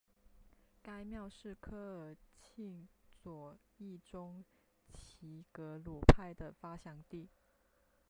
[0.81, 2.87] 该庙是科尔沁
[3.19, 4.43] 左翼中
[4.95, 7.29] 旗格鲁派的发祥地。